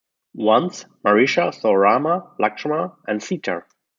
Once, 0.33 0.87
Maricha 1.05 1.53
saw 1.53 1.75
Rama, 1.75 2.33
Lakshmana 2.39 2.95
and 3.07 3.21
Sita. 3.21 3.65